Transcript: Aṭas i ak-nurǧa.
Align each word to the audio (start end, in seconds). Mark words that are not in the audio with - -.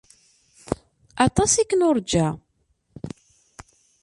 Aṭas 1.25 1.53
i 1.55 1.61
ak-nurǧa. 1.63 2.27